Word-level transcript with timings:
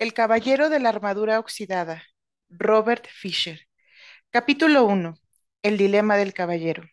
El 0.00 0.14
caballero 0.14 0.68
de 0.70 0.80
la 0.80 0.88
armadura 0.88 1.38
oxidada, 1.38 2.02
Robert 2.48 3.06
Fisher. 3.06 3.60
Capítulo 4.30 4.84
1. 4.86 5.14
El 5.62 5.76
dilema 5.76 6.16
del 6.16 6.34
caballero. 6.34 6.84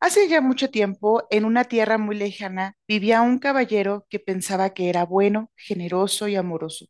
Hace 0.00 0.28
ya 0.28 0.40
mucho 0.42 0.70
tiempo, 0.70 1.26
en 1.30 1.44
una 1.46 1.64
tierra 1.64 1.98
muy 1.98 2.16
lejana, 2.16 2.76
vivía 2.86 3.22
un 3.22 3.38
caballero 3.38 4.06
que 4.10 4.20
pensaba 4.20 4.74
que 4.74 4.90
era 4.90 5.04
bueno, 5.06 5.50
generoso 5.56 6.28
y 6.28 6.36
amoroso. 6.36 6.86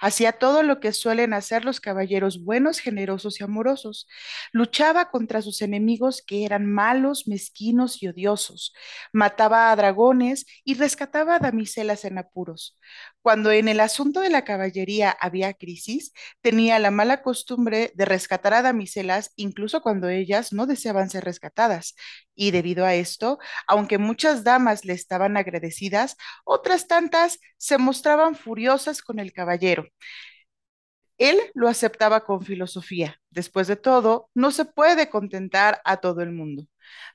Hacía 0.00 0.32
todo 0.32 0.62
lo 0.62 0.80
que 0.80 0.92
suelen 0.92 1.32
hacer 1.32 1.64
los 1.64 1.80
caballeros 1.80 2.44
buenos, 2.44 2.78
generosos 2.80 3.40
y 3.40 3.44
amorosos. 3.44 4.08
Luchaba 4.52 5.10
contra 5.10 5.42
sus 5.42 5.62
enemigos 5.62 6.22
que 6.26 6.44
eran 6.44 6.66
malos, 6.66 7.26
mezquinos 7.28 8.02
y 8.02 8.08
odiosos. 8.08 8.74
Mataba 9.12 9.70
a 9.70 9.76
dragones 9.76 10.46
y 10.64 10.74
rescataba 10.74 11.36
a 11.36 11.38
damiselas 11.38 12.04
en 12.04 12.18
apuros. 12.18 12.78
Cuando 13.22 13.50
en 13.52 13.68
el 13.68 13.80
asunto 13.80 14.20
de 14.20 14.30
la 14.30 14.44
caballería 14.44 15.10
había 15.20 15.52
crisis, 15.54 16.12
tenía 16.40 16.78
la 16.78 16.90
mala 16.90 17.22
costumbre 17.22 17.92
de 17.94 18.04
rescatar 18.06 18.54
a 18.54 18.62
damiselas 18.62 19.32
incluso 19.36 19.82
cuando 19.82 20.08
ellas 20.08 20.52
no 20.52 20.66
deseaban 20.66 21.10
ser 21.10 21.24
rescatadas 21.24 21.94
y 22.34 22.50
debido 22.52 22.86
a 22.86 22.94
esto, 22.94 23.38
aunque 23.66 23.98
muchas 23.98 24.44
damas 24.44 24.86
le 24.86 24.94
estaban 24.94 25.36
agradecidas, 25.36 26.16
otras 26.44 26.86
tantas 26.86 27.38
se 27.58 27.76
mostraban 27.76 28.34
furiosas 28.34 29.02
con 29.02 29.18
el 29.18 29.32
caballero. 29.34 29.59
Él 31.18 31.38
lo 31.54 31.68
aceptaba 31.68 32.24
con 32.24 32.42
filosofía. 32.42 33.20
Después 33.30 33.66
de 33.68 33.76
todo, 33.76 34.28
no 34.34 34.50
se 34.50 34.64
puede 34.64 35.08
contentar 35.10 35.80
a 35.84 35.98
todo 35.98 36.22
el 36.22 36.32
mundo. 36.32 36.66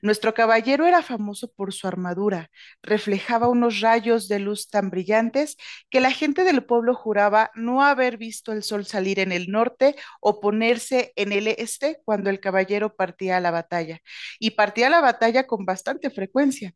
Nuestro 0.02 0.34
caballero 0.34 0.86
era 0.86 1.02
famoso 1.02 1.50
por 1.52 1.72
su 1.72 1.86
armadura, 1.86 2.50
reflejaba 2.82 3.48
unos 3.48 3.80
rayos 3.80 4.28
de 4.28 4.38
luz 4.38 4.68
tan 4.68 4.90
brillantes 4.90 5.56
que 5.90 6.00
la 6.00 6.10
gente 6.10 6.44
del 6.44 6.64
pueblo 6.64 6.94
juraba 6.94 7.50
no 7.54 7.82
haber 7.82 8.16
visto 8.16 8.52
el 8.52 8.62
sol 8.62 8.86
salir 8.86 9.18
en 9.18 9.32
el 9.32 9.50
norte 9.50 9.96
o 10.20 10.40
ponerse 10.40 11.12
en 11.16 11.32
el 11.32 11.48
este 11.48 12.00
cuando 12.04 12.30
el 12.30 12.40
caballero 12.40 12.94
partía 12.94 13.36
a 13.36 13.40
la 13.40 13.50
batalla, 13.50 14.00
y 14.38 14.52
partía 14.52 14.86
a 14.88 14.90
la 14.90 15.00
batalla 15.00 15.46
con 15.46 15.64
bastante 15.64 16.10
frecuencia. 16.10 16.72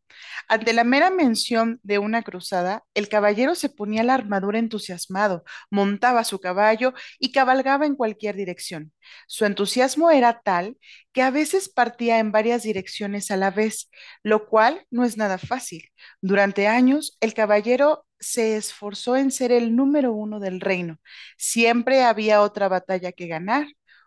Ante 0.48 0.72
la 0.72 0.84
mera 0.84 1.10
mención 1.10 1.80
de 1.82 1.98
una 1.98 2.22
cruzada, 2.22 2.84
el 2.94 3.08
caballero 3.08 3.54
se 3.54 3.68
ponía 3.68 4.02
la 4.02 4.14
armadura 4.14 4.58
entusiasmado, 4.58 5.44
montaba 5.70 6.24
su 6.24 6.40
caballo 6.40 6.94
y 7.18 7.32
cabalgaba 7.32 7.86
en 7.86 7.96
cualquier 7.96 8.36
dirección. 8.36 8.92
Su 9.26 9.44
entusiasmo 9.44 10.10
era 10.10 10.40
tal 10.42 10.76
que 11.12 11.22
a 11.22 11.30
veces 11.30 11.68
partía 11.68 12.18
en 12.18 12.32
varias 12.32 12.62
direcciones 12.62 12.89
a 13.30 13.36
la 13.36 13.50
vez, 13.50 13.90
lo 14.22 14.46
cual 14.48 14.86
no 14.90 15.04
es 15.04 15.16
nada 15.16 15.38
fácil. 15.38 15.90
Durante 16.20 16.66
años, 16.66 17.16
el 17.20 17.34
caballero 17.34 18.06
se 18.18 18.56
esforzó 18.56 19.16
en 19.16 19.30
ser 19.30 19.52
el 19.52 19.74
número 19.76 20.12
uno 20.12 20.40
del 20.40 20.60
reino. 20.60 20.98
Siempre 21.38 22.02
había 22.02 22.42
otra 22.42 22.68
batalla 22.68 23.12
que 23.12 23.26
ganar, 23.26 23.66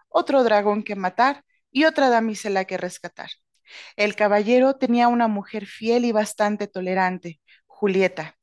otro 0.10 0.44
dragón 0.44 0.84
que 0.84 0.96
matar 0.96 1.44
y 1.72 1.86
otra 1.86 2.10
damisela 2.10 2.66
que 2.66 2.78
rescatar. 2.78 3.30
El 3.96 4.16
caballero 4.16 4.76
tenía 4.76 5.08
una 5.08 5.28
mujer 5.28 5.66
fiel 5.66 6.06
y 6.06 6.12
bastante 6.12 6.68
tolerante, 6.68 7.42
Julieta, 7.66 8.38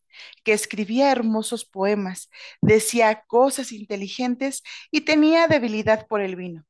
que 0.44 0.52
escribía 0.52 1.12
hermosos 1.12 1.64
poemas, 1.64 2.30
decía 2.60 3.22
cosas 3.27 3.72
inteligentes 3.72 4.62
y 4.91 5.02
tenía 5.02 5.47
debilidad 5.47 6.06
por 6.08 6.20
el 6.20 6.36
vino. 6.36 6.64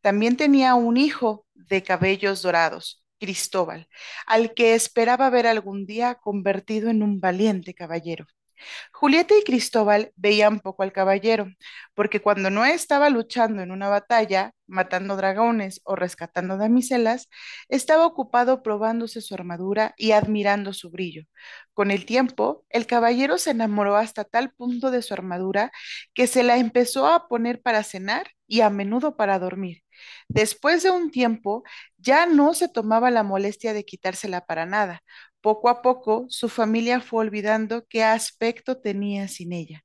También 0.00 0.36
tenía 0.36 0.74
un 0.74 0.96
hijo 0.96 1.46
de 1.54 1.82
cabellos 1.82 2.42
dorados, 2.42 3.04
Cristóbal, 3.18 3.88
al 4.26 4.54
que 4.54 4.74
esperaba 4.74 5.30
ver 5.30 5.46
algún 5.46 5.86
día 5.86 6.16
convertido 6.16 6.90
en 6.90 7.02
un 7.02 7.20
valiente 7.20 7.74
caballero. 7.74 8.26
Julieta 8.92 9.34
y 9.38 9.42
Cristóbal 9.44 10.12
veían 10.16 10.60
poco 10.60 10.82
al 10.82 10.92
caballero, 10.92 11.46
porque 11.94 12.20
cuando 12.20 12.50
no 12.50 12.64
estaba 12.64 13.10
luchando 13.10 13.62
en 13.62 13.70
una 13.70 13.88
batalla, 13.88 14.52
matando 14.66 15.16
dragones 15.16 15.80
o 15.84 15.96
rescatando 15.96 16.56
damiselas, 16.58 17.28
estaba 17.68 18.06
ocupado 18.06 18.62
probándose 18.62 19.20
su 19.20 19.34
armadura 19.34 19.94
y 19.96 20.12
admirando 20.12 20.72
su 20.72 20.90
brillo. 20.90 21.22
Con 21.72 21.90
el 21.90 22.04
tiempo, 22.06 22.64
el 22.70 22.86
caballero 22.86 23.38
se 23.38 23.50
enamoró 23.50 23.96
hasta 23.96 24.24
tal 24.24 24.52
punto 24.52 24.90
de 24.90 25.02
su 25.02 25.14
armadura 25.14 25.70
que 26.14 26.26
se 26.26 26.42
la 26.42 26.56
empezó 26.58 27.06
a 27.06 27.28
poner 27.28 27.62
para 27.62 27.82
cenar 27.84 28.28
y 28.46 28.62
a 28.62 28.70
menudo 28.70 29.16
para 29.16 29.38
dormir. 29.38 29.82
Después 30.28 30.82
de 30.82 30.90
un 30.90 31.10
tiempo, 31.10 31.64
ya 31.98 32.26
no 32.26 32.54
se 32.54 32.68
tomaba 32.68 33.10
la 33.10 33.22
molestia 33.22 33.72
de 33.72 33.84
quitársela 33.84 34.46
para 34.46 34.66
nada. 34.66 35.02
Poco 35.40 35.68
a 35.68 35.82
poco, 35.82 36.26
su 36.28 36.48
familia 36.48 37.00
fue 37.00 37.20
olvidando 37.20 37.86
qué 37.88 38.02
aspecto 38.04 38.78
tenía 38.78 39.28
sin 39.28 39.52
ella. 39.52 39.84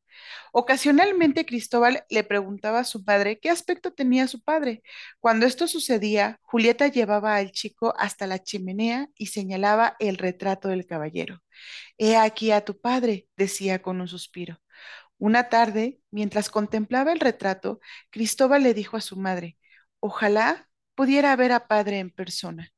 Ocasionalmente 0.52 1.46
Cristóbal 1.46 2.06
le 2.10 2.24
preguntaba 2.24 2.80
a 2.80 2.84
su 2.84 3.04
padre 3.06 3.40
qué 3.40 3.50
aspecto 3.50 3.94
tenía 3.94 4.28
su 4.28 4.42
padre. 4.44 4.84
Cuando 5.20 5.46
esto 5.46 5.68
sucedía, 5.68 6.40
Julieta 6.42 6.88
llevaba 6.88 7.36
al 7.36 7.52
chico 7.52 7.94
hasta 7.98 8.28
la 8.28 8.40
chimenea 8.40 9.10
y 9.16 9.28
señalaba 9.28 9.96
el 10.00 10.18
retrato 10.18 10.70
del 10.70 10.86
caballero. 10.86 11.40
He 11.98 12.18
aquí 12.18 12.52
a 12.52 12.66
tu 12.66 12.80
padre, 12.80 13.28
decía 13.38 13.82
con 13.82 14.02
un 14.02 14.08
suspiro. 14.08 14.60
Una 15.18 15.50
tarde, 15.50 16.00
mientras 16.12 16.50
contemplaba 16.50 17.12
el 17.14 17.20
retrato, 17.20 17.80
Cristóbal 18.10 18.64
le 18.64 18.74
dijo 18.74 18.98
a 18.98 19.02
su 19.02 19.18
madre, 19.18 19.58
Ojalá 20.00 20.70
pudiera 20.96 21.36
ver 21.36 21.52
a 21.54 21.68
padre 21.68 22.00
en 22.00 22.12
persona. 22.12 22.72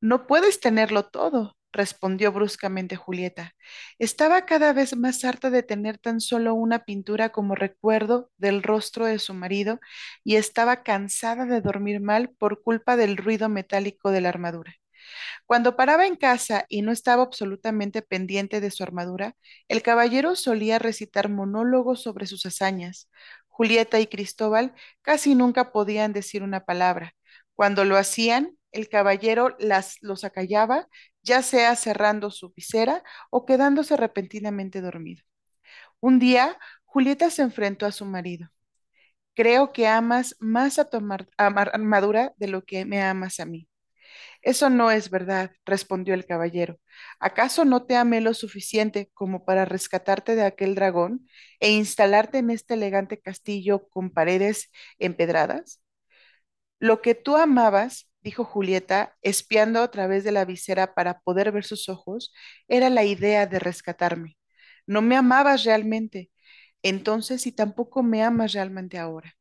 No 0.00 0.26
puedes 0.26 0.60
tenerlo 0.60 1.06
todo, 1.10 1.56
respondió 1.72 2.32
bruscamente 2.32 2.96
Julieta. 2.96 3.54
Estaba 3.98 4.46
cada 4.46 4.72
vez 4.72 4.96
más 4.96 5.24
harta 5.24 5.50
de 5.50 5.62
tener 5.62 5.98
tan 5.98 6.20
solo 6.20 6.54
una 6.54 6.84
pintura 6.84 7.30
como 7.30 7.54
recuerdo 7.54 8.30
del 8.38 8.62
rostro 8.62 9.06
de 9.06 9.18
su 9.18 9.34
marido 9.34 9.80
y 10.24 10.36
estaba 10.36 10.82
cansada 10.82 11.46
de 11.46 11.60
dormir 11.60 12.00
mal 12.00 12.30
por 12.38 12.62
culpa 12.62 12.96
del 12.96 13.16
ruido 13.16 13.48
metálico 13.48 14.10
de 14.10 14.20
la 14.20 14.28
armadura. 14.30 14.74
Cuando 15.46 15.76
paraba 15.76 16.06
en 16.06 16.16
casa 16.16 16.64
y 16.68 16.82
no 16.82 16.92
estaba 16.92 17.22
absolutamente 17.22 18.02
pendiente 18.02 18.60
de 18.60 18.70
su 18.70 18.82
armadura, 18.82 19.36
el 19.68 19.82
caballero 19.82 20.36
solía 20.36 20.78
recitar 20.78 21.28
monólogos 21.28 22.02
sobre 22.02 22.26
sus 22.26 22.46
hazañas. 22.46 23.10
Julieta 23.48 24.00
y 24.00 24.06
Cristóbal 24.06 24.74
casi 25.02 25.34
nunca 25.34 25.72
podían 25.72 26.12
decir 26.12 26.42
una 26.42 26.64
palabra. 26.64 27.14
Cuando 27.54 27.84
lo 27.84 27.96
hacían, 27.96 28.56
el 28.72 28.88
caballero 28.88 29.56
las, 29.58 29.96
los 30.00 30.24
acallaba, 30.24 30.86
ya 31.22 31.42
sea 31.42 31.76
cerrando 31.76 32.30
su 32.30 32.52
visera 32.52 33.02
o 33.30 33.46
quedándose 33.46 33.96
repentinamente 33.96 34.80
dormido. 34.80 35.22
Un 36.00 36.18
día, 36.18 36.58
Julieta 36.84 37.30
se 37.30 37.42
enfrentó 37.42 37.86
a 37.86 37.92
su 37.92 38.04
marido. 38.06 38.48
Creo 39.34 39.72
que 39.72 39.86
amas 39.88 40.36
más 40.40 40.78
a 40.78 40.88
tu 40.90 40.98
armadura 41.38 42.34
de 42.36 42.48
lo 42.48 42.64
que 42.64 42.84
me 42.84 43.02
amas 43.02 43.40
a 43.40 43.46
mí. 43.46 43.68
Eso 44.42 44.70
no 44.70 44.90
es 44.90 45.10
verdad, 45.10 45.52
respondió 45.64 46.14
el 46.14 46.26
caballero. 46.26 46.78
¿Acaso 47.20 47.64
no 47.64 47.84
te 47.86 47.96
amé 47.96 48.20
lo 48.20 48.34
suficiente 48.34 49.10
como 49.14 49.44
para 49.44 49.64
rescatarte 49.64 50.34
de 50.36 50.44
aquel 50.44 50.74
dragón 50.74 51.28
e 51.60 51.70
instalarte 51.72 52.38
en 52.38 52.50
este 52.50 52.74
elegante 52.74 53.20
castillo 53.20 53.88
con 53.90 54.10
paredes 54.10 54.70
empedradas? 54.98 55.82
Lo 56.80 57.02
que 57.02 57.14
tú 57.14 57.36
amabas, 57.36 58.09
dijo 58.22 58.44
Julieta, 58.44 59.16
espiando 59.22 59.82
a 59.82 59.90
través 59.90 60.24
de 60.24 60.32
la 60.32 60.44
visera 60.44 60.94
para 60.94 61.20
poder 61.20 61.52
ver 61.52 61.64
sus 61.64 61.88
ojos, 61.88 62.32
era 62.68 62.90
la 62.90 63.04
idea 63.04 63.46
de 63.46 63.58
rescatarme. 63.58 64.38
No 64.86 65.02
me 65.02 65.16
amabas 65.16 65.64
realmente, 65.64 66.30
entonces 66.82 67.46
y 67.46 67.52
tampoco 67.52 68.02
me 68.02 68.22
amas 68.24 68.52
realmente 68.52 68.98
ahora. 68.98 69.34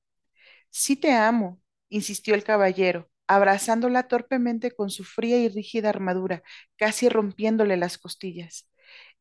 Sí 0.69 0.95
te 0.95 1.11
amo, 1.13 1.61
insistió 1.89 2.35
el 2.35 2.43
caballero, 2.43 3.09
abrazándola 3.27 4.07
torpemente 4.07 4.71
con 4.71 4.89
su 4.89 5.03
fría 5.03 5.37
y 5.39 5.49
rígida 5.49 5.89
armadura, 5.89 6.43
casi 6.77 7.09
rompiéndole 7.09 7.77
las 7.77 7.97
costillas. 7.97 8.69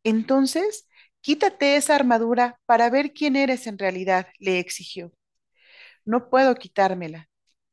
Entonces, 0.04 0.88
quítate 1.20 1.76
esa 1.76 1.94
armadura 1.96 2.60
para 2.66 2.90
ver 2.90 3.12
quién 3.12 3.36
eres 3.36 3.66
en 3.66 3.78
realidad, 3.78 4.28
le 4.38 4.58
exigió. 4.60 5.12
No 6.04 6.30
puedo 6.30 6.54
quitármela. 6.56 7.28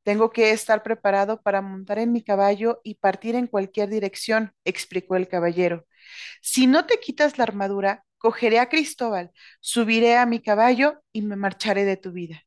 Tengo 0.05 0.31
que 0.31 0.51
estar 0.51 0.83
preparado 0.83 1.43
para 1.43 1.61
montar 1.61 1.99
en 1.99 2.13
mi 2.13 2.23
caballo 2.23 2.81
y 2.85 2.95
partir 2.95 3.35
en 3.35 3.47
cualquier 3.47 3.89
dirección, 3.89 4.53
explicó 4.65 5.17
el 5.17 5.27
caballero. 5.29 5.87
Si 6.41 6.67
no 6.67 6.85
te 6.87 6.99
quitas 6.99 7.37
la 7.39 7.45
armadura, 7.45 8.05
cogeré 8.19 8.59
a 8.59 8.69
Cristóbal, 8.69 9.31
subiré 9.61 10.17
a 10.17 10.27
mi 10.27 10.41
caballo 10.41 11.03
y 11.13 11.23
me 11.23 11.37
marcharé 11.37 11.85
de 11.85 11.97
tu 11.97 12.11
vida. 12.13 12.43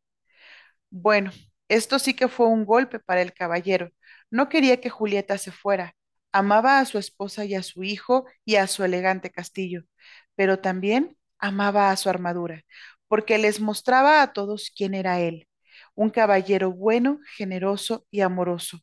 Bueno, 0.91 1.33
esto 1.69 1.99
sí 1.99 2.15
que 2.15 2.29
fue 2.29 2.47
un 2.47 2.65
golpe 2.65 2.99
para 3.01 3.23
el 3.23 3.33
caballero. 3.35 3.91
No 4.31 4.49
quería 4.49 4.81
que 4.81 4.91
Julieta 4.91 5.39
se 5.39 5.53
fuera. 5.53 5.95
Amaba 6.33 6.79
a 6.81 6.85
su 6.85 6.99
esposa 6.99 7.45
y 7.45 7.55
a 7.55 7.63
su 7.63 7.85
hijo 7.85 8.27
y 8.45 8.57
a 8.57 8.67
su 8.67 8.85
elegante 8.85 9.31
castillo, 9.31 9.83
pero 10.37 10.61
también 10.61 11.17
amaba 11.39 11.91
a 11.91 11.97
su 11.97 12.11
armadura, 12.11 12.63
porque 13.09 13.39
les 13.39 13.61
mostraba 13.61 14.23
a 14.23 14.33
todos 14.33 14.71
quién 14.77 14.95
era 14.95 15.21
él, 15.21 15.48
un 15.99 16.11
caballero 16.11 16.71
bueno, 16.73 17.19
generoso 17.37 18.07
y 18.13 18.21
amoroso. 18.21 18.79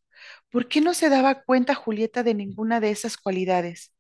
¿Por 0.50 0.68
qué 0.68 0.82
no 0.82 0.94
se 0.94 1.10
daba 1.10 1.44
cuenta 1.44 1.74
Julieta 1.74 2.24
de 2.24 2.34
ninguna 2.34 2.82
de 2.82 2.92
esas 2.92 3.16
cualidades? 3.18 3.94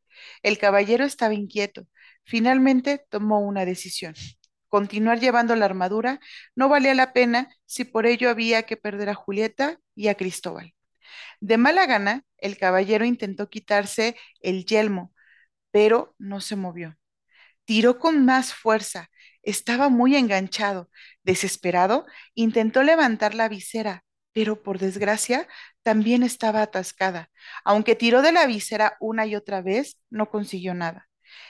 El 0.43 0.57
caballero 0.57 1.05
estaba 1.05 1.33
inquieto. 1.33 1.87
Finalmente 2.25 3.05
tomó 3.09 3.39
una 3.39 3.63
decisión. 3.63 4.15
Continuar 4.67 5.21
llevando 5.21 5.55
la 5.55 5.63
armadura 5.63 6.19
no 6.55 6.67
valía 6.67 6.93
la 6.93 7.13
pena 7.13 7.49
si 7.65 7.85
por 7.85 8.05
ello 8.05 8.29
había 8.29 8.63
que 8.63 8.75
perder 8.75 9.07
a 9.09 9.15
Julieta 9.15 9.79
y 9.95 10.09
a 10.09 10.15
Cristóbal. 10.15 10.73
De 11.39 11.57
mala 11.57 11.85
gana, 11.85 12.23
el 12.37 12.57
caballero 12.57 13.05
intentó 13.05 13.49
quitarse 13.49 14.17
el 14.41 14.65
yelmo, 14.65 15.13
pero 15.71 16.15
no 16.19 16.41
se 16.41 16.55
movió. 16.57 16.97
Tiró 17.65 17.99
con 17.99 18.25
más 18.25 18.53
fuerza. 18.53 19.09
Estaba 19.45 19.89
muy 19.89 20.15
enganchado. 20.17 20.89
Desesperado, 21.23 22.05
intentó 22.35 22.83
levantar 22.83 23.35
la 23.35 23.49
visera, 23.49 24.03
pero 24.33 24.63
por 24.63 24.79
desgracia 24.79 25.47
también 25.83 26.23
estaba 26.23 26.61
atascada. 26.63 27.29
Aunque 27.63 27.95
tiró 27.95 28.21
de 28.21 28.31
la 28.33 28.47
visera 28.47 28.97
una 28.99 29.25
y 29.25 29.35
otra 29.35 29.61
vez, 29.61 29.99
no 30.09 30.29
consiguió 30.29 30.73
nada. 30.73 31.07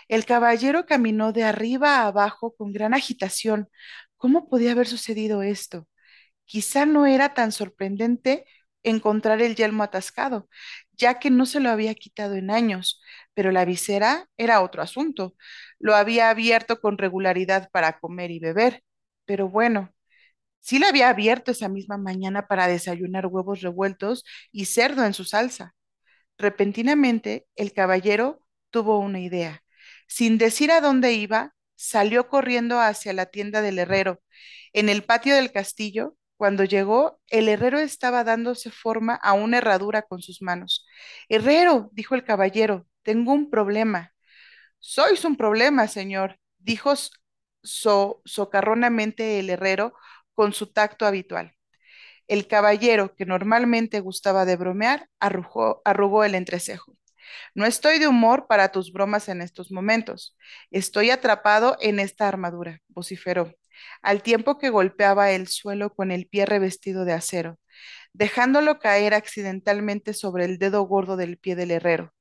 El 0.07 0.25
caballero 0.25 0.85
caminó 0.85 1.33
de 1.33 1.43
arriba 1.43 1.97
a 2.01 2.07
abajo 2.07 2.55
con 2.55 2.73
gran 2.73 2.93
agitación. 2.93 3.69
¿Cómo 4.17 4.49
podía 4.49 4.71
haber 4.73 4.87
sucedido 4.87 5.41
esto? 5.43 5.87
Quizá 6.45 6.85
no 6.85 7.05
era 7.05 7.33
tan 7.33 7.51
sorprendente 7.51 8.45
encontrar 8.83 9.41
el 9.41 9.55
yelmo 9.55 9.83
atascado, 9.83 10.47
ya 10.93 11.19
que 11.19 11.29
no 11.31 11.45
se 11.45 11.59
lo 11.59 11.69
había 11.71 11.95
quitado 11.95 12.35
en 12.35 12.51
años, 12.51 13.01
pero 13.33 13.51
la 13.51 13.65
visera 13.65 14.27
era 14.37 14.61
otro 14.61 14.81
asunto. 14.83 15.35
Lo 15.79 15.95
había 15.95 16.29
abierto 16.29 16.79
con 16.81 16.97
regularidad 16.97 17.69
para 17.71 17.99
comer 17.99 18.31
y 18.31 18.39
beber, 18.39 18.83
pero 19.25 19.49
bueno, 19.49 19.93
sí 20.61 20.79
la 20.79 20.89
había 20.89 21.09
abierto 21.09 21.51
esa 21.51 21.69
misma 21.69 21.97
mañana 21.97 22.47
para 22.47 22.67
desayunar 22.67 23.27
huevos 23.27 23.61
revueltos 23.61 24.25
y 24.51 24.65
cerdo 24.65 25.05
en 25.05 25.13
su 25.13 25.25
salsa. 25.25 25.75
Repentinamente, 26.37 27.47
el 27.55 27.73
caballero 27.73 28.41
tuvo 28.71 28.99
una 28.99 29.19
idea. 29.21 29.63
Sin 30.07 30.37
decir 30.37 30.71
a 30.71 30.81
dónde 30.81 31.13
iba, 31.13 31.55
salió 31.75 32.29
corriendo 32.29 32.79
hacia 32.79 33.13
la 33.13 33.27
tienda 33.27 33.61
del 33.61 33.79
herrero. 33.79 34.21
En 34.73 34.89
el 34.89 35.03
patio 35.05 35.35
del 35.35 35.51
castillo, 35.51 36.17
cuando 36.37 36.63
llegó, 36.65 37.21
el 37.29 37.49
herrero 37.49 37.79
estaba 37.79 38.23
dándose 38.23 38.71
forma 38.71 39.15
a 39.15 39.33
una 39.33 39.59
herradura 39.59 40.03
con 40.03 40.21
sus 40.21 40.41
manos. 40.41 40.85
Herrero, 41.29 41.89
dijo 41.93 42.15
el 42.15 42.25
caballero, 42.25 42.87
tengo 43.03 43.33
un 43.33 43.49
problema. 43.49 44.14
Sois 44.87 45.25
un 45.25 45.35
problema, 45.35 45.87
señor, 45.87 46.37
dijo 46.59 46.93
so 47.63 48.21
socarronamente 48.23 49.39
el 49.39 49.49
herrero 49.49 49.95
con 50.35 50.53
su 50.53 50.71
tacto 50.71 51.07
habitual. 51.07 51.55
El 52.27 52.47
caballero, 52.47 53.15
que 53.15 53.25
normalmente 53.25 53.99
gustaba 53.99 54.45
de 54.45 54.57
bromear, 54.57 55.09
arrugó, 55.19 55.81
arrugó 55.85 56.23
el 56.23 56.35
entrecejo. 56.35 56.95
No 57.55 57.65
estoy 57.65 57.99
de 57.99 58.07
humor 58.07 58.47
para 58.47 58.71
tus 58.71 58.93
bromas 58.93 59.27
en 59.29 59.41
estos 59.41 59.71
momentos. 59.71 60.37
Estoy 60.71 61.09
atrapado 61.09 61.77
en 61.81 61.99
esta 61.99 62.27
armadura, 62.27 62.81
vociferó, 62.89 63.53
al 64.03 64.21
tiempo 64.23 64.59
que 64.59 64.69
golpeaba 64.69 65.31
el 65.31 65.47
suelo 65.47 65.95
con 65.95 66.11
el 66.11 66.27
pie 66.27 66.45
revestido 66.45 67.05
de 67.05 67.13
acero, 67.13 67.59
dejándolo 68.13 68.79
caer 68.79 69.15
accidentalmente 69.15 70.13
sobre 70.13 70.45
el 70.45 70.59
dedo 70.59 70.83
gordo 70.83 71.17
del 71.17 71.37
pie 71.39 71.55
del 71.55 71.71
herrero. 71.71 72.13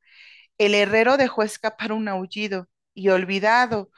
El 0.59 0.75
herrero 0.75 1.17
dejó 1.17 1.43
escapar 1.43 1.93
un 1.93 2.09
aullido 2.09 2.69
y 2.95 3.09
olvidado 3.09 3.91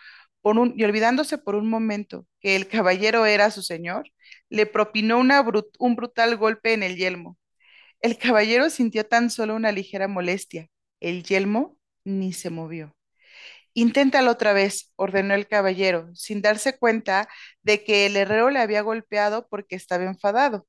y 0.76 0.84
olvidándose 0.84 1.38
por 1.38 1.56
un 1.56 1.68
momento 1.68 2.26
que 2.40 2.56
el 2.56 2.68
caballero 2.68 3.26
era 3.26 3.50
su 3.50 3.62
señor, 3.62 4.10
le 4.48 4.66
propinó 4.66 5.18
un 5.18 5.96
brutal 5.96 6.36
golpe 6.36 6.72
en 6.72 6.82
el 6.84 6.96
yelmo. 6.96 7.38
El 8.00 8.18
caballero 8.18 8.70
sintió 8.70 9.06
tan 9.06 9.30
solo 9.30 9.56
una 9.56 9.72
ligera 9.72 10.08
molestia. 10.08 10.68
El 11.00 11.24
yelmo 11.24 11.78
ni 12.04 12.32
se 12.32 12.50
movió. 12.50 12.94
Inténtalo 13.74 14.30
otra 14.32 14.52
vez, 14.52 14.92
ordenó 14.96 15.34
el 15.34 15.48
caballero, 15.48 16.10
sin 16.14 16.42
darse 16.42 16.78
cuenta 16.78 17.28
de 17.62 17.84
que 17.84 18.06
el 18.06 18.16
herrero 18.16 18.50
le 18.50 18.60
había 18.60 18.82
golpeado 18.82 19.48
porque 19.48 19.76
estaba 19.76 20.04
enfadado. 20.04 20.66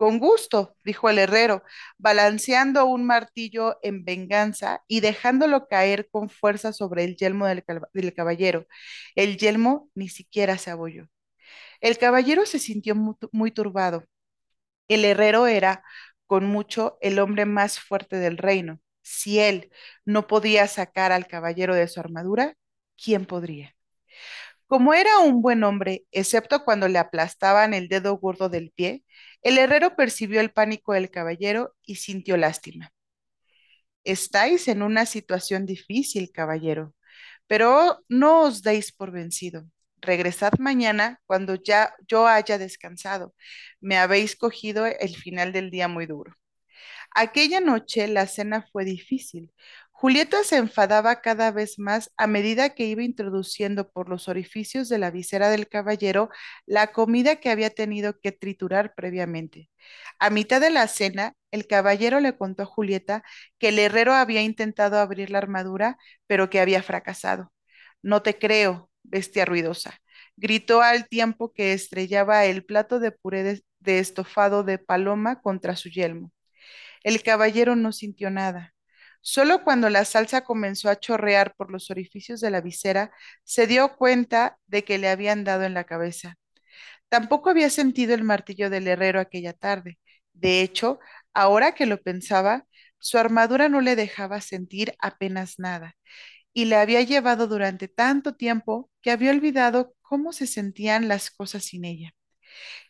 Con 0.00 0.18
gusto, 0.18 0.74
dijo 0.82 1.10
el 1.10 1.18
herrero, 1.18 1.62
balanceando 1.98 2.86
un 2.86 3.04
martillo 3.04 3.78
en 3.82 4.02
venganza 4.06 4.82
y 4.88 5.00
dejándolo 5.00 5.68
caer 5.68 6.08
con 6.10 6.30
fuerza 6.30 6.72
sobre 6.72 7.04
el 7.04 7.16
yelmo 7.16 7.46
del, 7.46 7.62
caballero. 8.14 8.66
El 9.14 9.36
yelmo 9.36 9.90
ni 9.94 10.08
siquiera 10.08 10.56
se 10.56 10.70
abolló. 10.70 11.08
El 11.80 11.98
caballero 11.98 12.46
se 12.46 12.58
sintió 12.60 12.94
muy 13.32 13.50
turbado. 13.52 14.04
El 14.88 15.04
herrero 15.04 15.46
era, 15.46 15.84
con 16.26 16.46
mucho, 16.46 16.98
el 17.02 17.18
hombre 17.18 17.46
más 17.46 17.80
fuerte 17.80 18.16
del 18.16 18.38
reino. 18.38 18.80
Si 19.02 19.38
él 19.40 19.70
no 20.06 20.26
podía 20.26 20.66
sacar 20.68 21.12
al 21.12 21.26
caballero 21.26 21.74
de 21.74 21.88
su 21.88 22.00
armadura, 22.00 22.56
¿quién 22.96 23.26
podría? 23.26 23.76
Como 24.70 24.94
era 24.94 25.18
un 25.18 25.42
buen 25.42 25.62
hombre, 25.64 26.06
excepto 26.12 26.64
cuando 26.64 26.88
le 26.88 26.98
aplastaban 26.98 27.74
el 27.74 27.88
dedo 27.88 28.16
gordo 28.16 28.48
del 28.48 28.70
pie, 28.70 29.04
el 29.42 29.58
herrero 29.58 29.96
percibió 29.96 30.40
el 30.40 30.50
pánico 30.52 30.94
del 30.94 31.10
caballero 31.10 31.74
y 31.84 31.96
sintió 31.96 32.38
lástima. 32.38 32.90
Estáis 34.04 34.68
en 34.68 34.82
una 34.82 35.06
situación 35.06 35.66
difícil, 35.66 36.32
caballero, 36.32 36.94
pero 37.46 38.04
no 38.08 38.42
os 38.44 38.62
deis 38.62 38.92
por 38.92 39.12
vencido. 39.12 39.64
Regresad 40.00 40.54
mañana 40.58 41.20
cuando 41.26 41.56
ya 41.56 41.94
yo 42.08 42.26
haya 42.28 42.58
descansado. 42.58 43.34
Me 43.80 43.98
habéis 43.98 44.36
cogido 44.36 44.86
el 44.86 45.16
final 45.16 45.52
del 45.52 45.70
día 45.70 45.88
muy 45.88 46.06
duro. 46.06 46.34
Aquella 47.14 47.60
noche 47.60 48.08
la 48.08 48.26
cena 48.26 48.66
fue 48.72 48.84
difícil. 48.84 49.52
Julieta 50.00 50.44
se 50.44 50.56
enfadaba 50.56 51.20
cada 51.20 51.50
vez 51.50 51.78
más 51.78 52.10
a 52.16 52.26
medida 52.26 52.70
que 52.70 52.84
iba 52.86 53.02
introduciendo 53.02 53.90
por 53.90 54.08
los 54.08 54.28
orificios 54.28 54.88
de 54.88 54.96
la 54.98 55.10
visera 55.10 55.50
del 55.50 55.68
caballero 55.68 56.30
la 56.64 56.86
comida 56.92 57.36
que 57.36 57.50
había 57.50 57.68
tenido 57.68 58.18
que 58.18 58.32
triturar 58.32 58.94
previamente. 58.94 59.68
A 60.18 60.30
mitad 60.30 60.58
de 60.60 60.70
la 60.70 60.88
cena, 60.88 61.34
el 61.50 61.66
caballero 61.66 62.18
le 62.20 62.34
contó 62.36 62.62
a 62.62 62.66
Julieta 62.66 63.22
que 63.58 63.68
el 63.68 63.78
herrero 63.78 64.14
había 64.14 64.40
intentado 64.42 64.98
abrir 64.98 65.28
la 65.30 65.38
armadura, 65.38 65.98
pero 66.26 66.48
que 66.48 66.60
había 66.60 66.82
fracasado. 66.82 67.52
No 68.02 68.22
te 68.22 68.38
creo, 68.38 68.90
bestia 69.02 69.44
ruidosa, 69.44 70.00
gritó 70.36 70.80
al 70.80 71.08
tiempo 71.08 71.52
que 71.52 71.74
estrellaba 71.74 72.46
el 72.46 72.64
plato 72.64 73.00
de 73.00 73.12
puré 73.12 73.42
de, 73.42 73.62
de 73.80 73.98
estofado 73.98 74.64
de 74.64 74.78
paloma 74.78 75.42
contra 75.42 75.76
su 75.76 75.90
yelmo. 75.90 76.32
El 77.04 77.22
caballero 77.22 77.76
no 77.76 77.92
sintió 77.92 78.30
nada. 78.30 78.74
Solo 79.22 79.64
cuando 79.64 79.90
la 79.90 80.04
salsa 80.04 80.42
comenzó 80.44 80.88
a 80.88 80.98
chorrear 80.98 81.54
por 81.56 81.70
los 81.70 81.90
orificios 81.90 82.40
de 82.40 82.50
la 82.50 82.60
visera, 82.60 83.12
se 83.44 83.66
dio 83.66 83.96
cuenta 83.96 84.58
de 84.66 84.84
que 84.84 84.98
le 84.98 85.08
habían 85.08 85.44
dado 85.44 85.64
en 85.64 85.74
la 85.74 85.84
cabeza. 85.84 86.36
Tampoco 87.08 87.50
había 87.50 87.70
sentido 87.70 88.14
el 88.14 88.24
martillo 88.24 88.70
del 88.70 88.88
herrero 88.88 89.20
aquella 89.20 89.52
tarde. 89.52 89.98
De 90.32 90.62
hecho, 90.62 91.00
ahora 91.34 91.74
que 91.74 91.86
lo 91.86 92.00
pensaba, 92.02 92.66
su 92.98 93.18
armadura 93.18 93.68
no 93.68 93.80
le 93.80 93.96
dejaba 93.96 94.40
sentir 94.40 94.94
apenas 95.00 95.58
nada, 95.58 95.96
y 96.52 96.66
le 96.66 96.76
había 96.76 97.02
llevado 97.02 97.46
durante 97.48 97.88
tanto 97.88 98.36
tiempo 98.36 98.90
que 99.02 99.10
había 99.12 99.30
olvidado 99.30 99.94
cómo 100.02 100.32
se 100.32 100.46
sentían 100.46 101.08
las 101.08 101.30
cosas 101.30 101.64
sin 101.64 101.84
ella. 101.84 102.14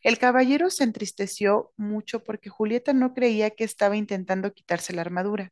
El 0.02 0.18
caballero 0.18 0.70
se 0.70 0.84
entristeció 0.84 1.72
mucho 1.76 2.24
porque 2.24 2.50
Julieta 2.50 2.92
no 2.92 3.14
creía 3.14 3.50
que 3.50 3.64
estaba 3.64 3.96
intentando 3.96 4.52
quitarse 4.52 4.92
la 4.94 5.02
armadura. 5.02 5.50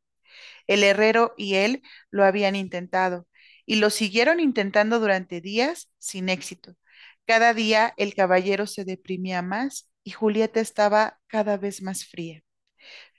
El 0.69 0.85
herrero 0.85 1.35
y 1.37 1.57
él 1.57 1.83
lo 2.13 2.25
habían 2.25 2.55
intentado 2.55 3.27
y 3.67 3.77
lo 3.77 3.91
siguieron 3.91 4.41
intentando 4.41 5.01
durante 5.01 5.41
días 5.41 5.91
sin 5.99 6.29
éxito. 6.29 6.77
Cada 7.27 7.53
día 7.55 7.93
el 7.97 8.15
caballero 8.15 8.67
se 8.67 8.85
deprimía 8.85 9.43
más 9.43 9.91
y 10.05 10.13
Julieta 10.13 10.61
estaba 10.61 11.19
cada 11.27 11.59
vez 11.59 11.83
más 11.83 12.07
fría. 12.07 12.43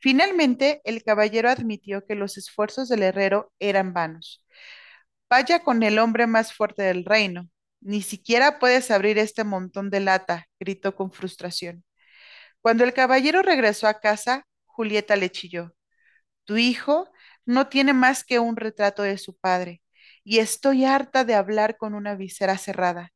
Finalmente, 0.01 0.82
el 0.86 1.03
caballero 1.03 1.50
admitió 1.50 2.06
que 2.06 2.15
los 2.15 2.38
esfuerzos 2.38 2.89
del 2.89 3.03
herrero 3.03 3.51
eran 3.60 3.94
vanos. 3.94 4.46
Vaya 5.29 5.63
con 5.63 5.84
el 5.84 6.00
hombre 6.00 6.27
más 6.27 6.53
fuerte 6.53 6.84
del 6.84 7.06
reino. 7.06 7.50
Ni 7.82 8.01
siquiera 8.01 8.60
puedes 8.60 8.91
abrir 8.91 9.18
este 9.20 9.44
montón 9.44 9.89
de 9.89 10.00
lata, 10.00 10.48
gritó 10.60 10.96
con 10.96 11.12
frustración. 11.12 11.84
Cuando 12.62 12.84
el 12.84 12.94
caballero 12.94 13.41
regresó 13.41 13.88
a 13.88 14.00
casa, 14.00 14.48
Julieta 14.65 15.15
le 15.15 15.29
chilló. 15.32 15.75
Tu 16.46 16.58
hijo 16.58 17.10
no 17.46 17.67
tiene 17.69 17.93
más 17.93 18.24
que 18.24 18.39
un 18.39 18.55
retrato 18.55 19.03
de 19.03 19.17
su 19.17 19.36
padre, 19.38 19.81
y 20.24 20.39
estoy 20.39 20.86
harta 20.86 21.24
de 21.24 21.36
hablar 21.36 21.77
con 21.77 21.93
una 21.96 22.15
visera 22.15 22.58
cerrada. 22.58 23.12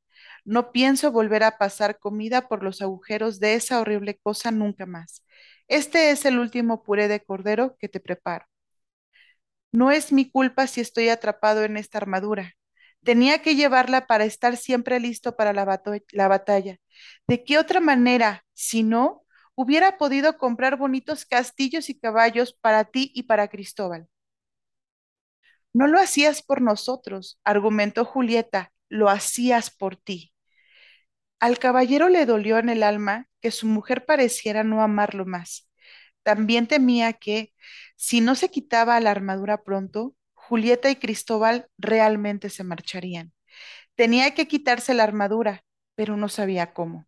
No 0.46 0.72
pienso 0.72 1.12
volver 1.12 1.44
a 1.44 1.58
pasar 1.58 2.00
comida 2.00 2.48
por 2.48 2.64
los 2.64 2.82
agujeros 2.82 3.40
de 3.40 3.56
esa 3.56 3.80
horrible 3.82 4.18
cosa 4.18 4.52
nunca 4.52 4.86
más. 4.86 5.24
Este 5.68 6.12
es 6.12 6.26
el 6.26 6.40
último 6.40 6.84
puré 6.84 7.08
de 7.08 7.24
cordero 7.24 7.78
que 7.80 7.90
te 7.90 8.00
preparo. 8.00 8.46
No 9.72 9.92
es 9.92 10.12
mi 10.12 10.30
culpa 10.30 10.68
si 10.68 10.82
estoy 10.82 11.10
atrapado 11.10 11.64
en 11.64 11.78
esta 11.78 11.98
armadura. 11.98 12.54
Tenía 13.04 13.42
que 13.42 13.56
llevarla 13.56 14.08
para 14.08 14.24
estar 14.26 14.56
siempre 14.58 15.00
listo 15.00 15.36
para 15.36 15.52
la, 15.54 15.82
la 16.12 16.28
batalla. 16.28 16.78
¿De 17.28 17.44
qué 17.44 17.58
otra 17.58 17.80
manera, 17.80 18.46
si 18.54 18.84
no, 18.84 19.26
hubiera 19.56 19.98
podido 19.98 20.38
comprar 20.38 20.78
bonitos 20.78 21.26
castillos 21.26 21.90
y 21.90 22.00
caballos 22.00 22.54
para 22.54 22.86
ti 22.86 23.12
y 23.14 23.24
para 23.24 23.48
Cristóbal? 23.50 24.08
No 25.74 25.88
lo 25.88 26.00
hacías 26.00 26.42
por 26.42 26.62
nosotros, 26.62 27.40
argumentó 27.44 28.06
Julieta, 28.06 28.72
lo 28.90 29.10
hacías 29.10 29.70
por 29.70 29.96
ti. 29.98 30.34
Al 31.40 31.60
caballero 31.60 32.10
le 32.10 32.26
dolió 32.26 32.58
en 32.60 32.70
el 32.70 32.84
alma 32.84 33.28
que 33.42 33.52
su 33.52 33.68
mujer 33.68 34.06
pareciera 34.06 34.64
no 34.64 34.82
amarlo 34.82 35.26
más. 35.26 35.70
También 36.24 36.68
temía 36.68 37.14
que, 37.14 37.54
si 37.98 38.22
no 38.22 38.36
se 38.36 38.50
quitaba 38.50 39.00
la 39.00 39.12
armadura 39.12 39.64
pronto, 39.64 40.16
Julieta 40.34 40.90
y 40.90 40.96
Cristóbal 40.96 41.68
realmente 41.78 42.50
se 42.50 42.64
marcharían. 42.64 43.34
Tenía 43.96 44.34
que 44.36 44.48
quitarse 44.48 44.94
la 44.94 45.04
armadura, 45.04 45.64
pero 45.96 46.18
no 46.18 46.30
sabía 46.30 46.74
cómo. 46.74 47.08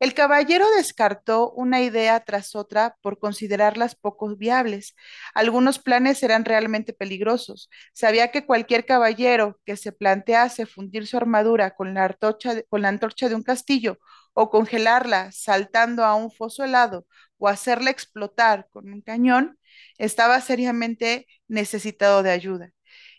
El 0.00 0.14
caballero 0.14 0.66
descartó 0.76 1.50
una 1.52 1.82
idea 1.82 2.20
tras 2.20 2.56
otra 2.56 2.96
por 3.02 3.18
considerarlas 3.18 3.94
poco 3.94 4.34
viables. 4.34 4.94
Algunos 5.34 5.78
planes 5.78 6.22
eran 6.22 6.44
realmente 6.46 6.94
peligrosos. 6.94 7.68
Sabía 7.92 8.30
que 8.30 8.46
cualquier 8.46 8.86
caballero 8.86 9.60
que 9.66 9.76
se 9.76 9.92
plantease 9.92 10.64
fundir 10.66 11.06
su 11.06 11.18
armadura 11.18 11.74
con 11.76 11.92
la 11.94 12.06
antorcha 12.06 12.54
de, 12.54 12.64
con 12.64 12.80
la 12.82 12.88
antorcha 12.88 13.28
de 13.28 13.34
un 13.34 13.42
castillo 13.42 13.98
o 14.32 14.50
congelarla 14.50 15.32
saltando 15.32 16.04
a 16.04 16.14
un 16.14 16.30
foso 16.32 16.64
helado 16.64 17.06
o 17.38 17.48
hacerla 17.48 17.90
explotar 17.90 18.68
con 18.70 18.90
un 18.92 19.02
cañón, 19.02 19.58
estaba 19.98 20.40
seriamente 20.40 21.26
necesitado 21.48 22.22
de 22.22 22.30
ayuda. 22.30 22.70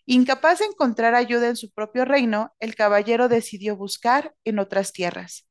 Incapaz 0.05 0.59
de 0.59 0.65
encontrar 0.65 1.15
ayuda 1.15 1.47
en 1.50 1.55
su 1.57 1.71
propio 1.71 2.05
reino, 2.05 2.53
el 2.59 2.75
caballero 2.75 3.29
decidió 3.29 3.75
buscar 3.77 4.33
en 4.45 4.59
otras 4.59 4.93
tierras. 4.93 5.50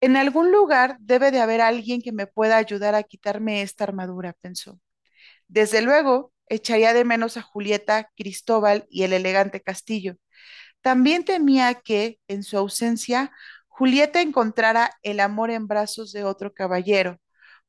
En 0.00 0.16
algún 0.16 0.52
lugar 0.52 0.96
debe 1.00 1.30
de 1.30 1.40
haber 1.40 1.60
alguien 1.60 2.02
que 2.02 2.12
me 2.12 2.26
pueda 2.26 2.56
ayudar 2.56 2.94
a 2.94 3.02
quitarme 3.02 3.62
esta 3.62 3.84
armadura, 3.84 4.34
pensó. 4.40 4.78
Desde 5.48 5.82
luego, 5.82 6.32
echaría 6.48 6.94
de 6.94 7.04
menos 7.04 7.36
a 7.36 7.42
Julieta, 7.42 8.10
Cristóbal 8.16 8.86
y 8.90 9.04
el 9.04 9.12
elegante 9.12 9.60
castillo. 9.62 10.16
También 10.82 11.24
temía 11.24 11.74
que, 11.74 12.20
en 12.28 12.42
su 12.44 12.58
ausencia, 12.58 13.32
Julieta 13.68 14.20
encontrara 14.22 14.92
el 15.02 15.20
amor 15.20 15.50
en 15.50 15.66
brazos 15.66 16.12
de 16.12 16.24
otro 16.24 16.54
caballero, 16.54 17.18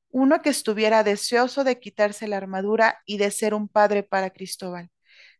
uno 0.09 0.41
que 0.41 0.49
estuviera 0.49 1.03
deseoso 1.03 1.63
de 1.63 1.79
quitarse 1.79 2.27
la 2.27 2.37
armadura 2.37 3.01
y 3.05 3.17
de 3.17 3.31
ser 3.31 3.53
un 3.53 3.67
padre 3.69 4.03
para 4.03 4.31
Cristóbal. 4.31 4.89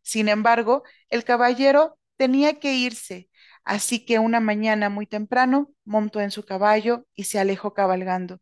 Sin 0.02 0.28
embargo, 0.28 0.82
el 1.10 1.24
caballero 1.24 1.98
tenía 2.16 2.58
que 2.60 2.74
irse, 2.74 3.28
así 3.68 4.04
que 4.06 4.18
una 4.18 4.40
mañana 4.40 4.88
muy 4.90 5.06
temprano 5.06 5.70
montó 5.84 6.20
en 6.20 6.30
su 6.30 6.44
caballo 6.44 7.06
y 7.14 7.24
se 7.24 7.38
alejó 7.38 7.74
cabalgando. 7.74 8.40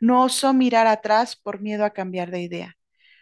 No 0.00 0.22
osó 0.24 0.54
mirar 0.54 0.86
atrás 0.86 1.36
por 1.36 1.60
miedo 1.60 1.84
a 1.84 1.90
cambiar 1.90 2.30
de 2.30 2.42
idea. 2.42 2.76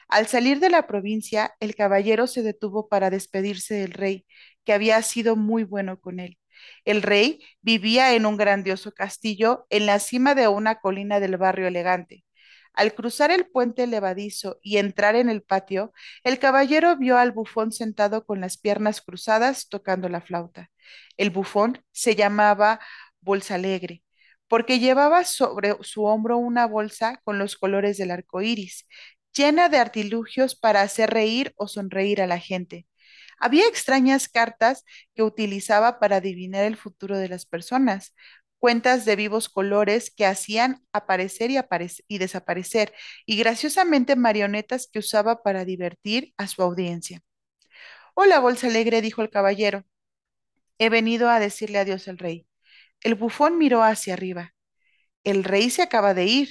Al 0.08 0.26
salir 0.28 0.60
de 0.60 0.70
la 0.70 0.86
provincia, 0.86 1.54
el 1.60 1.74
caballero 1.74 2.26
se 2.26 2.42
detuvo 2.42 2.88
para 2.88 3.10
despedirse 3.10 3.74
del 3.74 3.92
rey, 3.92 4.26
que 4.64 4.74
había 4.74 5.00
sido 5.02 5.36
muy 5.36 5.64
bueno 5.64 6.00
con 6.00 6.20
él. 6.20 6.38
El 6.84 7.02
rey 7.02 7.40
vivía 7.62 8.14
en 8.14 8.26
un 8.26 8.36
grandioso 8.36 8.92
castillo 8.92 9.66
en 9.70 9.86
la 9.86 9.98
cima 9.98 10.34
de 10.34 10.48
una 10.48 10.76
colina 10.80 11.20
del 11.20 11.38
barrio 11.38 11.68
elegante. 11.68 12.24
Al 12.74 12.94
cruzar 12.94 13.30
el 13.30 13.46
puente 13.48 13.86
levadizo 13.86 14.58
y 14.62 14.76
entrar 14.76 15.16
en 15.16 15.30
el 15.30 15.42
patio, 15.42 15.92
el 16.24 16.38
caballero 16.38 16.96
vio 16.96 17.16
al 17.18 17.32
bufón 17.32 17.72
sentado 17.72 18.26
con 18.26 18.40
las 18.42 18.58
piernas 18.58 19.00
cruzadas 19.00 19.68
tocando 19.68 20.08
la 20.10 20.20
flauta. 20.20 20.70
El 21.16 21.30
bufón 21.30 21.82
se 21.92 22.14
llamaba 22.14 22.80
Bolsa 23.20 23.56
Alegre 23.56 24.02
porque 24.48 24.78
llevaba 24.78 25.24
sobre 25.24 25.76
su 25.82 26.04
hombro 26.04 26.38
una 26.38 26.66
bolsa 26.66 27.20
con 27.24 27.38
los 27.38 27.56
colores 27.56 27.96
del 27.98 28.10
arco 28.10 28.42
iris, 28.42 28.86
llena 29.34 29.68
de 29.68 29.78
artilugios 29.78 30.56
para 30.56 30.82
hacer 30.82 31.10
reír 31.10 31.52
o 31.56 31.68
sonreír 31.68 32.22
a 32.22 32.26
la 32.26 32.38
gente. 32.38 32.86
Había 33.38 33.68
extrañas 33.68 34.28
cartas 34.28 34.84
que 35.14 35.22
utilizaba 35.22 35.98
para 35.98 36.16
adivinar 36.16 36.64
el 36.64 36.76
futuro 36.76 37.18
de 37.18 37.28
las 37.28 37.44
personas, 37.44 38.14
cuentas 38.58 39.04
de 39.04 39.16
vivos 39.16 39.48
colores 39.48 40.10
que 40.10 40.26
hacían 40.26 40.82
aparecer 40.92 41.50
y, 41.50 41.58
aparecer 41.58 42.04
y 42.08 42.18
desaparecer, 42.18 42.94
y 43.26 43.36
graciosamente 43.36 44.16
marionetas 44.16 44.88
que 44.90 45.00
usaba 45.00 45.42
para 45.42 45.64
divertir 45.64 46.32
a 46.38 46.46
su 46.46 46.62
audiencia. 46.62 47.20
Hola, 48.14 48.40
Bolsa 48.40 48.68
Alegre, 48.68 49.02
dijo 49.02 49.22
el 49.22 49.30
caballero. 49.30 49.84
He 50.78 50.88
venido 50.90 51.30
a 51.30 51.40
decirle 51.40 51.78
adiós 51.78 52.08
al 52.08 52.18
rey. 52.18 52.46
El 53.02 53.14
bufón 53.14 53.58
miró 53.58 53.82
hacia 53.82 54.14
arriba. 54.14 54.54
El 55.24 55.44
rey 55.44 55.70
se 55.70 55.82
acaba 55.82 56.14
de 56.14 56.26
ir. 56.26 56.48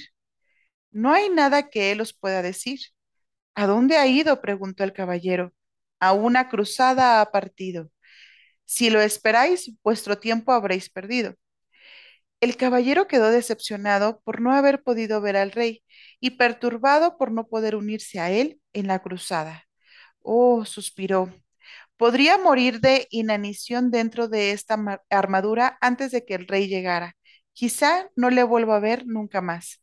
No 0.90 1.12
hay 1.12 1.30
nada 1.30 1.70
que 1.70 1.92
él 1.92 2.00
os 2.00 2.12
pueda 2.14 2.42
decir. 2.42 2.80
¿A 3.54 3.66
dónde 3.66 3.96
ha 3.98 4.06
ido? 4.06 4.40
preguntó 4.40 4.84
el 4.84 4.92
caballero. 4.92 5.54
A 6.00 6.12
una 6.12 6.48
cruzada 6.48 7.20
ha 7.20 7.32
partido. 7.32 7.90
Si 8.64 8.90
lo 8.90 9.00
esperáis, 9.00 9.72
vuestro 9.84 10.18
tiempo 10.18 10.52
habréis 10.52 10.90
perdido. 10.90 11.34
El 12.40 12.56
caballero 12.56 13.06
quedó 13.08 13.30
decepcionado 13.30 14.20
por 14.22 14.40
no 14.40 14.52
haber 14.52 14.82
podido 14.82 15.20
ver 15.20 15.36
al 15.36 15.52
rey 15.52 15.82
y 16.20 16.32
perturbado 16.32 17.16
por 17.18 17.32
no 17.32 17.48
poder 17.48 17.76
unirse 17.76 18.20
a 18.20 18.30
él 18.30 18.60
en 18.72 18.86
la 18.88 19.00
cruzada. 19.02 19.64
Oh, 20.22 20.64
suspiró. 20.64 21.32
Podría 21.96 22.38
morir 22.38 22.80
de 22.80 23.06
inanición 23.10 23.90
dentro 23.90 24.28
de 24.28 24.52
esta 24.52 24.76
armadura 25.10 25.78
antes 25.80 26.10
de 26.12 26.24
que 26.24 26.34
el 26.34 26.46
rey 26.46 26.68
llegara. 26.68 27.16
Quizá 27.52 28.10
no 28.16 28.30
le 28.30 28.42
vuelva 28.42 28.76
a 28.76 28.80
ver 28.80 29.06
nunca 29.06 29.40
más. 29.40 29.80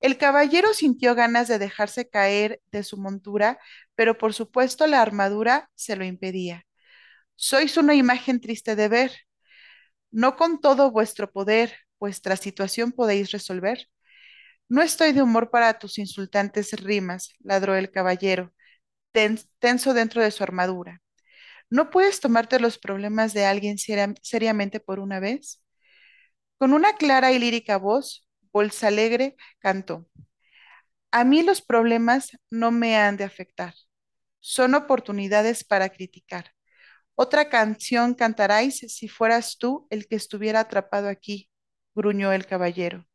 El 0.00 0.18
caballero 0.18 0.74
sintió 0.74 1.14
ganas 1.14 1.48
de 1.48 1.58
dejarse 1.58 2.08
caer 2.08 2.60
de 2.70 2.82
su 2.84 2.98
montura, 2.98 3.58
pero 3.94 4.18
por 4.18 4.34
supuesto 4.34 4.86
la 4.86 5.00
armadura 5.02 5.70
se 5.74 5.96
lo 5.96 6.04
impedía. 6.04 6.66
Sois 7.36 7.76
una 7.76 7.94
imagen 7.94 8.40
triste 8.40 8.76
de 8.76 8.88
ver, 8.88 9.12
no 10.10 10.36
con 10.36 10.60
todo 10.60 10.90
vuestro 10.90 11.30
poder, 11.30 11.74
vuestra 12.00 12.36
situación 12.36 12.92
podéis 12.92 13.30
resolver. 13.32 13.88
No 14.68 14.82
estoy 14.82 15.12
de 15.12 15.22
humor 15.22 15.50
para 15.50 15.78
tus 15.78 15.98
insultantes 15.98 16.72
rimas, 16.72 17.34
ladró 17.40 17.76
el 17.76 17.90
caballero, 17.90 18.52
tenso 19.12 19.94
dentro 19.94 20.22
de 20.22 20.30
su 20.30 20.42
armadura. 20.44 21.02
¿No 21.70 21.90
puedes 21.90 22.20
tomarte 22.20 22.60
los 22.60 22.78
problemas 22.78 23.32
de 23.34 23.44
alguien 23.46 23.76
seriamente 23.78 24.80
por 24.80 25.00
una 25.00 25.20
vez? 25.20 25.62
Con 26.58 26.72
una 26.72 26.94
clara 26.94 27.32
y 27.32 27.38
lírica 27.38 27.76
voz, 27.78 28.28
Bolsa 28.52 28.88
Alegre 28.88 29.36
cantó. 29.58 30.08
A 31.10 31.24
mí 31.24 31.42
los 31.42 31.62
problemas 31.62 32.30
no 32.50 32.70
me 32.70 32.96
han 32.96 33.16
de 33.16 33.24
afectar. 33.24 33.74
Son 34.40 34.74
oportunidades 34.74 35.64
para 35.64 35.88
criticar. 35.90 36.52
Otra 37.16 37.48
canción 37.48 38.14
cantaráis 38.14 38.78
si 38.78 39.08
fueras 39.08 39.58
tú 39.58 39.86
el 39.90 40.08
que 40.08 40.16
estuviera 40.16 40.60
atrapado 40.60 41.08
aquí, 41.08 41.50
gruñó 41.94 42.32
el 42.32 42.46
caballero. 42.46 43.06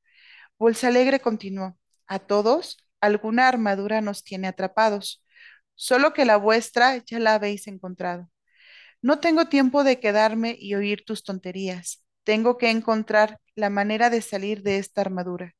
Bolsa 0.57 0.89
Alegre 0.89 1.19
continuó. 1.21 1.77
A 2.07 2.19
todos, 2.19 2.77
alguna 3.01 3.47
armadura 3.49 4.01
nos 4.01 4.23
tiene 4.23 4.47
atrapados, 4.47 5.23
solo 5.75 6.13
que 6.13 6.25
la 6.25 6.37
vuestra 6.37 6.97
ya 6.97 7.19
la 7.19 7.35
habéis 7.35 7.67
encontrado. 7.67 8.30
No 9.01 9.19
tengo 9.19 9.45
tiempo 9.47 9.83
de 9.83 9.99
quedarme 9.99 10.55
y 10.59 10.75
oír 10.75 11.03
tus 11.05 11.23
tonterías. 11.23 12.03
Tengo 12.23 12.57
que 12.57 12.69
encontrar 12.69 13.39
la 13.55 13.69
manera 13.69 14.09
de 14.09 14.21
salir 14.21 14.61
de 14.63 14.77
esta 14.77 15.01
armadura. 15.01 15.55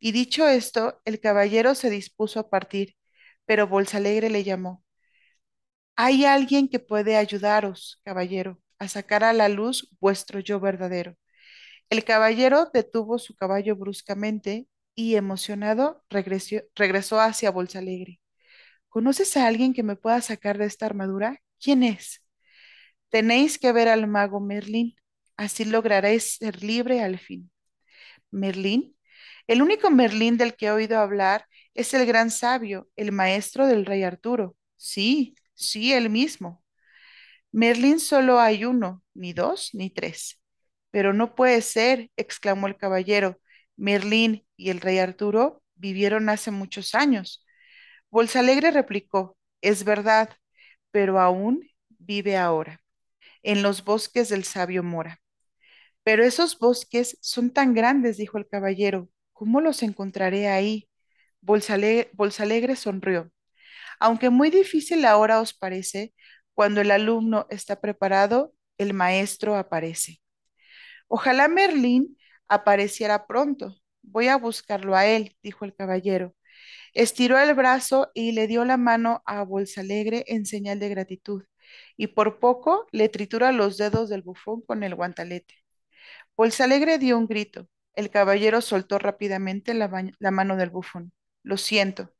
Y 0.00 0.12
dicho 0.12 0.48
esto, 0.48 1.00
el 1.04 1.20
caballero 1.20 1.74
se 1.74 1.90
dispuso 1.90 2.40
a 2.40 2.50
partir, 2.50 2.96
pero 3.46 3.68
Bolsa 3.68 3.98
Alegre 3.98 4.30
le 4.30 4.44
llamó. 4.44 4.84
Hay 5.96 6.24
alguien 6.24 6.68
que 6.68 6.80
puede 6.80 7.16
ayudaros, 7.16 8.00
caballero, 8.04 8.60
a 8.78 8.88
sacar 8.88 9.24
a 9.24 9.32
la 9.32 9.48
luz 9.48 9.88
vuestro 10.00 10.40
yo 10.40 10.60
verdadero. 10.60 11.16
El 11.90 12.04
caballero 12.04 12.70
detuvo 12.74 13.18
su 13.18 13.36
caballo 13.36 13.76
bruscamente 13.76 14.68
y, 14.94 15.16
emocionado, 15.16 16.04
regresó, 16.10 17.20
hacia 17.20 17.50
Bolsa 17.50 17.80
Alegre. 17.80 18.20
¿Conoces 18.90 19.36
a 19.38 19.46
alguien 19.48 19.74
que 19.74 19.84
me 19.84 19.96
pueda 19.96 20.20
sacar 20.22 20.58
de 20.58 20.66
esta 20.66 20.86
armadura? 20.86 21.42
¿Quién 21.60 21.84
es? 21.84 22.23
Tenéis 23.14 23.58
que 23.60 23.72
ver 23.72 23.88
al 23.88 24.06
mago 24.08 24.40
Merlín, 24.40 24.88
así 25.36 25.64
lograréis 25.64 26.36
ser 26.38 26.62
libre 26.62 27.02
al 27.02 27.18
fin. 27.18 27.50
Merlín, 28.30 28.96
el 29.48 29.62
único 29.62 29.90
Merlín 29.90 30.36
del 30.38 30.56
que 30.56 30.66
he 30.66 30.72
oído 30.72 30.98
hablar 31.00 31.46
es 31.74 31.94
el 31.94 32.06
gran 32.06 32.30
sabio, 32.30 32.88
el 32.96 33.12
maestro 33.12 33.66
del 33.66 33.86
rey 33.86 34.02
Arturo. 34.04 34.56
Sí, 34.76 35.36
Sí, 35.56 35.92
el 35.92 36.10
mismo. 36.10 36.64
Merlín 37.52 38.00
solo 38.00 38.40
hay 38.40 38.64
uno, 38.64 39.02
ni 39.14 39.32
dos, 39.32 39.70
ni 39.74 39.90
tres. 39.90 40.40
Pero 40.90 41.12
no 41.12 41.34
puede 41.34 41.62
ser, 41.62 42.10
exclamó 42.16 42.66
el 42.68 42.76
caballero. 42.76 43.40
Merlín 43.76 44.46
y 44.56 44.70
el 44.70 44.80
rey 44.80 44.98
Arturo 44.98 45.62
vivieron 45.76 46.28
hace 46.28 46.50
muchos 46.50 46.94
años. 46.94 47.44
Bolsa 48.10 48.40
Alegre 48.40 48.70
replicó, 48.72 49.36
es 49.62 49.84
verdad, 49.84 50.30
pero 50.92 51.20
aún 51.20 51.68
vive 51.98 52.36
ahora, 52.38 52.80
en 53.44 53.62
los 53.62 53.84
bosques 53.84 54.28
del 54.28 54.44
sabio 54.44 54.82
Mora. 54.82 55.20
Pero 56.02 56.24
esos 56.24 56.58
bosques 56.58 57.18
son 57.20 57.50
tan 57.52 57.74
grandes, 57.74 58.16
dijo 58.16 58.38
el 58.38 58.48
caballero, 58.48 59.08
¿cómo 59.32 59.60
los 59.60 59.82
encontraré 59.82 60.48
ahí? 60.48 60.88
Bolsa 61.40 61.74
Alegre 61.74 62.76
sonrió. 62.76 63.30
Aunque 64.00 64.30
muy 64.30 64.50
difícil 64.50 65.04
ahora 65.04 65.40
os 65.40 65.54
parece, 65.54 66.14
cuando 66.54 66.80
el 66.80 66.90
alumno 66.90 67.46
está 67.50 67.80
preparado, 67.80 68.54
el 68.78 68.94
maestro 68.94 69.56
aparece. 69.56 70.20
Ojalá 71.08 71.48
Merlín 71.48 72.18
apareciera 72.48 73.26
pronto. 73.26 73.76
Voy 74.02 74.28
a 74.28 74.36
buscarlo 74.36 74.96
a 74.96 75.06
él, 75.06 75.36
dijo 75.42 75.64
el 75.64 75.74
caballero. 75.74 76.34
Estiró 76.94 77.38
el 77.38 77.54
brazo 77.54 78.10
y 78.14 78.32
le 78.32 78.46
dio 78.46 78.64
la 78.64 78.76
mano 78.76 79.22
a 79.26 79.42
Bolsa 79.44 79.80
Alegre 79.82 80.24
en 80.28 80.46
señal 80.46 80.78
de 80.80 80.88
gratitud, 80.88 81.44
y 81.96 82.08
por 82.08 82.38
poco 82.40 82.86
le 82.92 83.08
tritura 83.08 83.52
los 83.52 83.76
dedos 83.78 84.08
del 84.08 84.22
bufón 84.22 84.62
con 84.62 84.82
el 84.82 84.94
guantalete. 84.94 85.54
Bolsa 86.36 86.64
Alegre 86.64 86.98
dio 86.98 87.18
un 87.18 87.26
grito. 87.26 87.68
El 87.94 88.10
caballero 88.10 88.60
soltó 88.60 88.98
rápidamente 88.98 89.74
la, 89.74 89.88
mano 90.32 90.56
del 90.56 90.70
bufón. 90.70 91.12
Lo 91.42 91.56
siento. 91.56 92.12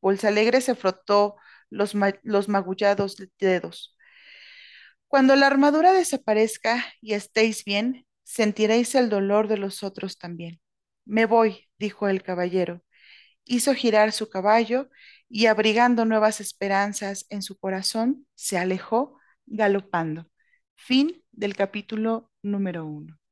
Bolsa 0.00 0.28
Alegre 0.28 0.60
se 0.60 0.74
frotó 0.74 1.36
los, 1.70 1.94
los 2.22 2.48
magullados 2.48 3.16
dedos. 3.38 3.96
Cuando 5.08 5.36
la 5.36 5.46
armadura 5.46 5.92
desaparezca 5.92 6.84
y 7.00 7.14
estéis 7.14 7.64
bien, 7.64 8.06
sentiréis 8.24 8.94
el 8.94 9.08
dolor 9.08 9.48
de 9.48 9.58
los 9.58 9.82
otros 9.82 10.18
también. 10.18 10.60
Me 11.04 11.26
voy, 11.26 11.68
dijo 11.78 12.08
el 12.08 12.22
caballero. 12.22 12.82
Hizo 13.44 13.74
girar 13.74 14.12
su 14.12 14.28
caballo 14.28 14.88
y 15.34 15.46
abrigando 15.46 16.04
nuevas 16.04 16.40
esperanzas 16.40 17.26
en 17.28 17.42
su 17.42 17.58
corazón, 17.58 18.26
se 18.36 18.56
alejó 18.56 19.18
galopando. 19.46 20.28
Fin 20.76 21.24
del 21.32 21.56
capítulo 21.56 22.30
número 22.42 22.86
uno. 22.86 23.18